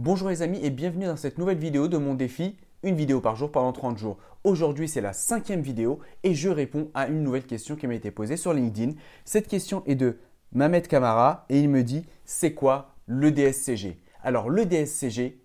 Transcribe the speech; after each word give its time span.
Bonjour 0.00 0.28
les 0.28 0.42
amis 0.42 0.60
et 0.62 0.70
bienvenue 0.70 1.06
dans 1.06 1.16
cette 1.16 1.38
nouvelle 1.38 1.58
vidéo 1.58 1.88
de 1.88 1.96
mon 1.96 2.14
défi, 2.14 2.56
une 2.84 2.94
vidéo 2.94 3.20
par 3.20 3.34
jour 3.34 3.50
pendant 3.50 3.72
30 3.72 3.98
jours. 3.98 4.16
Aujourd'hui 4.44 4.86
c'est 4.86 5.00
la 5.00 5.12
cinquième 5.12 5.60
vidéo 5.60 5.98
et 6.22 6.34
je 6.34 6.48
réponds 6.48 6.88
à 6.94 7.08
une 7.08 7.24
nouvelle 7.24 7.44
question 7.44 7.74
qui 7.74 7.88
m'a 7.88 7.96
été 7.96 8.12
posée 8.12 8.36
sur 8.36 8.52
LinkedIn. 8.52 8.92
Cette 9.24 9.48
question 9.48 9.82
est 9.86 9.96
de 9.96 10.18
Mamed 10.52 10.86
Kamara 10.86 11.46
et 11.48 11.58
il 11.58 11.68
me 11.68 11.82
dit 11.82 12.04
c'est 12.24 12.54
quoi 12.54 12.94
le 13.06 13.32
DSCG 13.32 13.98
Alors 14.22 14.50
le 14.50 14.66
DSCG 14.66 15.40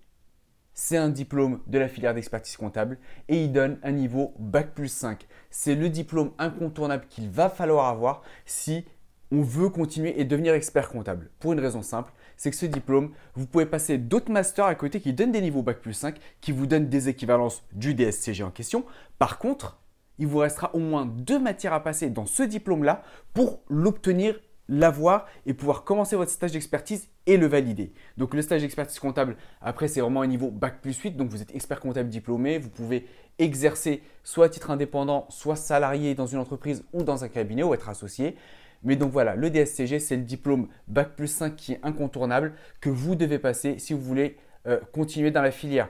c'est 0.75 0.97
un 0.97 1.09
diplôme 1.09 1.59
de 1.65 1.79
la 1.79 1.87
filière 1.87 2.13
d'expertise 2.13 2.55
comptable 2.55 2.99
et 3.29 3.43
il 3.43 3.51
donne 3.51 3.79
un 3.81 3.91
niveau 3.91 4.35
Bac 4.37 4.75
plus 4.75 4.89
5. 4.89 5.25
C'est 5.49 5.73
le 5.73 5.89
diplôme 5.89 6.31
incontournable 6.37 7.07
qu'il 7.09 7.27
va 7.27 7.49
falloir 7.49 7.87
avoir 7.87 8.21
si 8.45 8.85
on 9.33 9.41
veut 9.41 9.69
continuer 9.69 10.21
et 10.21 10.25
devenir 10.25 10.53
expert 10.53 10.89
comptable. 10.89 11.31
Pour 11.39 11.53
une 11.53 11.59
raison 11.59 11.81
simple, 11.81 12.13
c'est 12.37 12.51
que 12.51 12.55
ce 12.55 12.67
diplôme, 12.67 13.11
vous 13.33 13.47
pouvez 13.47 13.65
passer 13.65 13.97
d'autres 13.97 14.31
masters 14.31 14.65
à 14.65 14.75
côté 14.75 15.01
qui 15.01 15.11
donnent 15.11 15.31
des 15.31 15.41
niveaux 15.41 15.63
Bac 15.63 15.79
plus 15.79 15.93
5, 15.93 16.17
qui 16.39 16.51
vous 16.51 16.67
donnent 16.67 16.87
des 16.87 17.09
équivalences 17.09 17.63
du 17.73 17.95
DSCG 17.95 18.43
en 18.43 18.51
question. 18.51 18.85
Par 19.17 19.39
contre, 19.39 19.79
il 20.19 20.27
vous 20.27 20.37
restera 20.37 20.73
au 20.75 20.79
moins 20.79 21.07
deux 21.07 21.39
matières 21.39 21.73
à 21.73 21.81
passer 21.81 22.11
dans 22.11 22.27
ce 22.27 22.43
diplôme-là 22.43 23.01
pour 23.33 23.61
l'obtenir, 23.69 24.39
l'avoir 24.69 25.25
et 25.47 25.55
pouvoir 25.55 25.83
commencer 25.83 26.15
votre 26.15 26.31
stage 26.31 26.51
d'expertise 26.51 27.07
et 27.25 27.37
le 27.37 27.47
valider. 27.47 27.91
Donc 28.17 28.35
le 28.35 28.43
stage 28.43 28.61
d'expertise 28.61 28.99
comptable, 28.99 29.35
après 29.61 29.87
c'est 29.87 30.01
vraiment 30.01 30.21
un 30.21 30.27
niveau 30.27 30.51
Bac 30.51 30.79
plus 30.79 30.95
8, 30.95 31.17
donc 31.17 31.29
vous 31.29 31.41
êtes 31.41 31.55
expert 31.55 31.79
comptable 31.79 32.09
diplômé, 32.09 32.59
vous 32.59 32.69
pouvez 32.69 33.07
exercer 33.39 34.03
soit 34.23 34.45
à 34.45 34.49
titre 34.49 34.69
indépendant, 34.69 35.25
soit 35.29 35.55
salarié 35.55 36.13
dans 36.13 36.27
une 36.27 36.37
entreprise 36.37 36.83
ou 36.93 37.01
dans 37.01 37.23
un 37.23 37.29
cabinet 37.29 37.63
ou 37.63 37.73
être 37.73 37.89
associé. 37.89 38.35
Mais 38.83 38.95
donc 38.95 39.11
voilà, 39.11 39.35
le 39.35 39.49
DSCG, 39.49 39.99
c'est 39.99 40.15
le 40.15 40.23
diplôme 40.23 40.67
Bac 40.87 41.15
plus 41.15 41.27
5 41.27 41.55
qui 41.55 41.73
est 41.73 41.79
incontournable 41.83 42.53
que 42.81 42.89
vous 42.89 43.15
devez 43.15 43.39
passer 43.39 43.79
si 43.79 43.93
vous 43.93 44.01
voulez 44.01 44.37
euh, 44.67 44.79
continuer 44.91 45.31
dans 45.31 45.41
la 45.41 45.51
filière. 45.51 45.89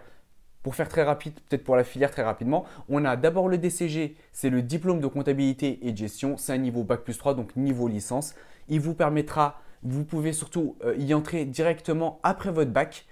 Pour 0.62 0.76
faire 0.76 0.88
très 0.88 1.04
rapide, 1.04 1.34
peut-être 1.50 1.64
pour 1.64 1.76
la 1.76 1.84
filière 1.84 2.09
très 2.09 2.23
rapidement, 2.23 2.66
on 2.88 3.04
a 3.04 3.17
d'abord 3.17 3.50
le 3.50 3.58
DCG, 3.58 4.16
c'est 4.32 4.50
le 4.50 4.62
diplôme 4.62 5.02
de 5.02 5.08
comptabilité 5.08 5.80
et 5.86 5.92
de 5.92 5.98
gestion, 5.98 6.38
c'est 6.38 6.54
un 6.54 6.58
niveau 6.58 6.84
Bac 6.84 7.02
plus 7.02 7.17
3, 7.17 7.34
donc 7.34 7.56
niveau 7.58 7.88
licence. 7.88 8.34
Il 8.70 8.80
vous 8.80 8.94
permettra, 8.94 9.60
vous 9.84 10.06
pouvez 10.06 10.32
surtout 10.32 10.78
euh, 10.86 10.95
y 10.98 11.14
entrer 11.14 11.44
directement 11.45 12.20
après 12.23 12.52
votre 12.52 12.72
bac 12.72 13.06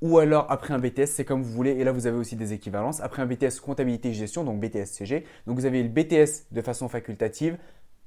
ou 0.00 0.18
alors 0.18 0.46
après 0.48 0.74
un 0.74 0.78
BTS, 0.78 1.06
c'est 1.06 1.24
comme 1.24 1.42
vous 1.42 1.52
voulez. 1.52 1.72
Et 1.72 1.84
là, 1.84 1.92
vous 1.92 2.06
avez 2.06 2.16
aussi 2.16 2.36
des 2.36 2.52
équivalences. 2.52 3.00
Après 3.00 3.22
un 3.22 3.26
BTS 3.26 3.60
comptabilité 3.60 4.12
gestion, 4.12 4.44
donc 4.44 4.60
BTS-CG. 4.60 5.24
Donc 5.46 5.58
vous 5.58 5.66
avez 5.66 5.82
le 5.82 5.88
BTS 5.88 6.46
de 6.52 6.62
façon 6.62 6.88
facultative, 6.88 7.58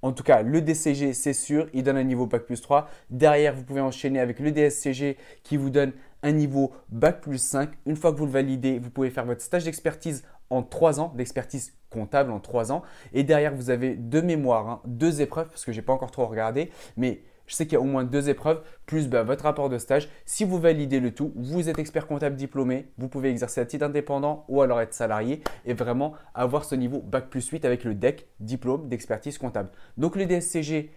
en 0.02 0.12
tout 0.14 0.24
cas, 0.24 0.42
le 0.42 0.62
DCG, 0.62 1.14
c'est 1.14 1.34
sûr, 1.34 1.68
il 1.74 1.84
donne 1.84 1.98
un 1.98 2.04
niveau 2.04 2.26
Bac 2.26 2.44
plus 2.44 2.62
3. 2.62 2.90
Derrière, 3.10 3.54
vous 3.54 3.64
pouvez 3.64 3.82
enchaîner 3.82 4.20
avec 4.20 4.40
le 4.40 4.52
DSCG 4.52 5.18
qui 5.44 5.58
vous 5.58 5.70
donne 5.70 5.94
un 6.24 6.32
niveau 6.32 6.72
Bac 6.90 7.22
plus 7.22 7.42
5. 7.42 7.70
Une 7.86 7.96
fois 7.96 8.12
que 8.12 8.18
vous 8.18 8.26
le 8.26 8.32
validez, 8.32 8.80
vous 8.80 8.90
pouvez 8.90 9.10
faire 9.10 9.26
votre 9.26 9.42
stage 9.42 9.66
d'expertise 9.66 10.24
en 10.50 10.64
3 10.64 11.00
ans, 11.00 11.14
d'expertise 11.16 11.74
comptable 11.90 12.32
en 12.32 12.40
3 12.40 12.72
ans. 12.72 12.82
Et 13.14 13.24
derrière, 13.24 13.54
vous 13.54 13.70
avez 13.70 13.96
deux 13.96 14.22
mémoires, 14.22 14.68
hein, 14.68 14.82
deux 14.86 15.22
épreuves, 15.22 15.50
parce 15.50 15.66
que 15.66 15.72
je 15.72 15.80
n'ai 15.80 15.86
pas 15.86 15.94
encore 15.94 16.12
trop 16.12 16.26
regardé, 16.26 16.72
mais 16.98 17.22
je 17.48 17.56
sais 17.56 17.66
qu'il 17.66 17.74
y 17.74 17.78
a 17.78 17.82
au 17.82 17.86
moins 17.86 18.04
deux 18.04 18.30
épreuves, 18.30 18.62
plus 18.86 19.08
bah, 19.08 19.24
votre 19.24 19.44
rapport 19.44 19.70
de 19.70 19.78
stage. 19.78 20.10
Si 20.26 20.44
vous 20.46 20.60
validez 20.60 21.00
le 21.00 21.14
tout, 21.14 21.34
vous 21.36 21.70
êtes 21.70 21.80
expert 21.80 22.08
comptable 22.08 22.36
diplômé, 22.36 22.92
vous 22.98 23.08
pouvez 23.08 23.30
exercer 23.30 23.62
à 23.62 23.66
titre 23.66 23.86
indépendant 23.86 24.46
ou 24.48 24.62
alors 24.62 24.82
être 24.82 24.94
salarié 24.94 25.42
et 25.66 25.74
vraiment 25.74 26.14
avoir 26.34 26.66
ce 26.66 26.76
niveau 26.76 27.00
Bac 27.00 27.30
plus 27.30 27.48
8 27.48 27.66
avec 27.66 27.84
le 27.84 27.94
DEC, 27.94 28.28
diplôme 28.40 28.88
d'expertise 28.88 29.38
comptable. 29.38 29.70
Donc 29.98 30.16
le 30.16 30.26
DSCG, 30.26 30.92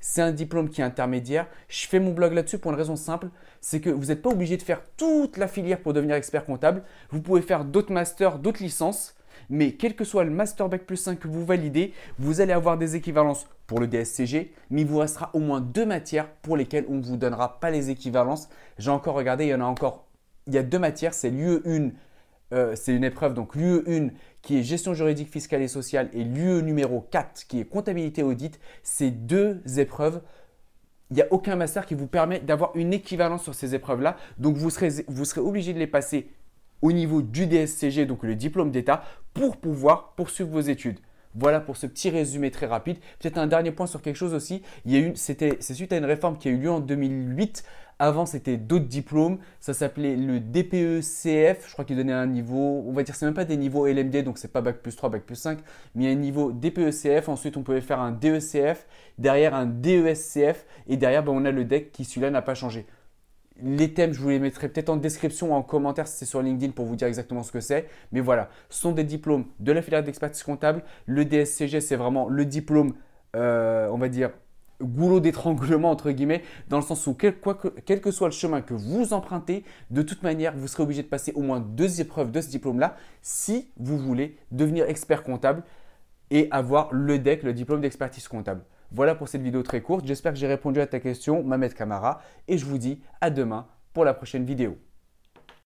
c'est 0.00 0.22
un 0.22 0.32
diplôme 0.32 0.68
qui 0.68 0.80
est 0.80 0.84
intermédiaire. 0.84 1.46
Je 1.68 1.86
fais 1.86 2.00
mon 2.00 2.12
blog 2.12 2.32
là-dessus 2.32 2.58
pour 2.58 2.72
une 2.72 2.76
raison 2.76 2.96
simple, 2.96 3.28
c'est 3.60 3.80
que 3.80 3.88
vous 3.88 4.06
n'êtes 4.06 4.20
pas 4.20 4.30
obligé 4.30 4.56
de 4.56 4.62
faire 4.62 4.82
toute 4.96 5.36
la 5.36 5.48
filière 5.48 5.80
pour 5.80 5.92
devenir 5.92 6.16
expert 6.16 6.44
comptable. 6.44 6.82
Vous 7.10 7.22
pouvez 7.22 7.40
faire 7.40 7.64
d'autres 7.64 7.92
masters, 7.92 8.38
d'autres 8.38 8.62
licences 8.62 9.14
mais 9.52 9.72
quel 9.72 9.94
que 9.94 10.04
soit 10.04 10.24
le 10.24 10.30
Master 10.30 10.70
Bac 10.70 10.86
plus 10.86 10.96
5 10.96 11.18
que 11.18 11.28
vous 11.28 11.44
validez, 11.44 11.92
vous 12.18 12.40
allez 12.40 12.54
avoir 12.54 12.78
des 12.78 12.96
équivalences 12.96 13.46
pour 13.66 13.80
le 13.80 13.86
DSCG, 13.86 14.50
mais 14.70 14.80
il 14.80 14.86
vous 14.86 14.96
restera 14.96 15.30
au 15.34 15.40
moins 15.40 15.60
deux 15.60 15.84
matières 15.84 16.28
pour 16.40 16.56
lesquelles 16.56 16.86
on 16.88 16.94
ne 16.94 17.02
vous 17.02 17.18
donnera 17.18 17.60
pas 17.60 17.70
les 17.70 17.90
équivalences. 17.90 18.48
J'ai 18.78 18.90
encore 18.90 19.14
regardé, 19.14 19.44
il 19.44 19.50
y 19.50 19.54
en 19.54 19.60
a 19.60 19.64
encore, 19.64 20.06
il 20.46 20.54
y 20.54 20.58
a 20.58 20.62
deux 20.62 20.78
matières, 20.78 21.12
c'est 21.12 21.28
l'UE 21.28 21.60
1, 21.66 21.90
euh, 22.54 22.74
c'est 22.74 22.94
une 22.94 23.04
épreuve, 23.04 23.34
donc 23.34 23.54
l'UE 23.54 23.82
1 23.86 24.08
qui 24.40 24.58
est 24.58 24.62
gestion 24.62 24.94
juridique, 24.94 25.28
fiscale 25.28 25.60
et 25.60 25.68
sociale 25.68 26.08
et 26.14 26.24
l'UE 26.24 26.62
numéro 26.62 27.06
4 27.10 27.46
qui 27.46 27.60
est 27.60 27.66
comptabilité 27.66 28.22
audit. 28.22 28.58
Ces 28.82 29.10
deux 29.10 29.60
épreuves 29.76 30.22
il 31.10 31.16
n'y 31.16 31.22
a 31.22 31.26
aucun 31.30 31.56
master 31.56 31.84
qui 31.84 31.94
vous 31.94 32.06
permet 32.06 32.40
d'avoir 32.40 32.74
une 32.74 32.94
équivalence 32.94 33.42
sur 33.42 33.54
ces 33.54 33.74
épreuves-là. 33.74 34.16
Donc 34.38 34.56
vous 34.56 34.70
serez, 34.70 35.04
vous 35.08 35.26
serez 35.26 35.42
obligé 35.42 35.74
de 35.74 35.78
les 35.78 35.86
passer 35.86 36.30
au 36.82 36.90
niveau 36.90 37.22
du 37.22 37.46
DSCG, 37.46 38.06
donc 38.06 38.24
le 38.24 38.34
diplôme 38.34 38.70
d'État, 38.70 39.02
pour 39.34 39.56
pouvoir 39.56 40.14
poursuivre 40.14 40.50
vos 40.50 40.60
études. 40.60 40.98
Voilà 41.34 41.60
pour 41.60 41.76
ce 41.76 41.86
petit 41.86 42.10
résumé 42.10 42.50
très 42.50 42.66
rapide. 42.66 42.98
Peut-être 43.18 43.38
un 43.38 43.46
dernier 43.46 43.70
point 43.72 43.86
sur 43.86 44.02
quelque 44.02 44.16
chose 44.16 44.34
aussi. 44.34 44.62
C'était, 45.14 45.56
c'est 45.60 45.74
suite 45.74 45.92
à 45.92 45.96
une 45.96 46.04
réforme 46.04 46.36
qui 46.36 46.48
a 46.48 46.50
eu 46.50 46.58
lieu 46.58 46.70
en 46.70 46.80
2008. 46.80 47.64
Avant, 47.98 48.26
c'était 48.26 48.56
d'autres 48.56 48.86
diplômes. 48.86 49.38
Ça 49.60 49.72
s'appelait 49.72 50.16
le 50.16 50.40
DPE-CF. 50.40 51.66
Je 51.66 51.72
crois 51.72 51.84
qu'il 51.84 51.96
donnait 51.96 52.12
un 52.12 52.26
niveau, 52.26 52.84
on 52.86 52.92
va 52.92 53.02
dire, 53.02 53.14
c'est 53.14 53.24
même 53.24 53.34
pas 53.34 53.44
des 53.44 53.56
niveaux 53.56 53.86
LMD, 53.86 54.24
donc 54.24 54.38
c'est 54.38 54.52
pas 54.52 54.60
Bac 54.60 54.82
plus 54.82 54.94
3, 54.94 55.08
Bac 55.08 55.22
plus 55.22 55.36
5, 55.36 55.58
mais 55.94 56.10
un 56.10 56.14
niveau 56.16 56.52
DPE-CF. 56.52 57.28
Ensuite, 57.28 57.56
on 57.56 57.62
pouvait 57.62 57.80
faire 57.80 58.00
un 58.00 58.10
DECF, 58.10 58.86
derrière 59.18 59.54
un 59.54 59.66
DESCF, 59.66 60.66
et 60.88 60.96
derrière, 60.96 61.22
ben, 61.22 61.32
on 61.32 61.44
a 61.44 61.50
le 61.50 61.64
DEC 61.64 61.92
qui, 61.92 62.04
celui-là, 62.04 62.30
n'a 62.30 62.42
pas 62.42 62.54
changé. 62.54 62.86
Les 63.64 63.94
thèmes, 63.94 64.12
je 64.12 64.20
vous 64.20 64.28
les 64.28 64.40
mettrai 64.40 64.68
peut-être 64.68 64.88
en 64.88 64.96
description 64.96 65.52
ou 65.52 65.54
en 65.54 65.62
commentaire 65.62 66.08
si 66.08 66.16
c'est 66.16 66.24
sur 66.24 66.42
LinkedIn 66.42 66.72
pour 66.72 66.84
vous 66.84 66.96
dire 66.96 67.06
exactement 67.06 67.44
ce 67.44 67.52
que 67.52 67.60
c'est. 67.60 67.86
Mais 68.10 68.20
voilà, 68.20 68.48
ce 68.68 68.80
sont 68.80 68.90
des 68.90 69.04
diplômes 69.04 69.44
de 69.60 69.70
la 69.70 69.82
filière 69.82 70.02
d'expertise 70.02 70.42
comptable. 70.42 70.82
Le 71.06 71.24
DSCG, 71.24 71.80
c'est 71.80 71.94
vraiment 71.94 72.28
le 72.28 72.44
diplôme, 72.44 72.94
euh, 73.36 73.88
on 73.92 73.98
va 73.98 74.08
dire, 74.08 74.30
goulot 74.80 75.20
d'étranglement, 75.20 75.92
entre 75.92 76.10
guillemets, 76.10 76.42
dans 76.68 76.78
le 76.78 76.82
sens 76.82 77.06
où 77.06 77.14
quel, 77.14 77.36
quel, 77.86 78.00
que 78.00 78.10
soit 78.10 78.26
le 78.26 78.32
chemin 78.32 78.62
que 78.62 78.74
vous 78.74 79.12
empruntez, 79.12 79.62
de 79.90 80.02
toute 80.02 80.24
manière, 80.24 80.56
vous 80.56 80.66
serez 80.66 80.82
obligé 80.82 81.04
de 81.04 81.08
passer 81.08 81.32
au 81.36 81.42
moins 81.42 81.60
deux 81.60 82.00
épreuves 82.00 82.32
de 82.32 82.40
ce 82.40 82.48
diplôme-là 82.48 82.96
si 83.20 83.68
vous 83.76 83.96
voulez 83.96 84.36
devenir 84.50 84.88
expert 84.88 85.22
comptable 85.22 85.62
et 86.32 86.48
avoir 86.50 86.92
le 86.92 87.20
DEC, 87.20 87.44
le 87.44 87.52
diplôme 87.52 87.80
d'expertise 87.80 88.26
comptable. 88.26 88.62
Voilà 88.94 89.14
pour 89.14 89.28
cette 89.28 89.42
vidéo 89.42 89.62
très 89.62 89.80
courte. 89.80 90.06
J'espère 90.06 90.32
que 90.32 90.38
j'ai 90.38 90.46
répondu 90.46 90.80
à 90.80 90.86
ta 90.86 91.00
question, 91.00 91.42
Mamed 91.42 91.72
Kamara, 91.72 92.20
et 92.46 92.58
je 92.58 92.66
vous 92.66 92.76
dis 92.76 93.00
à 93.22 93.30
demain 93.30 93.66
pour 93.94 94.04
la 94.04 94.12
prochaine 94.12 94.44
vidéo. 94.44 94.76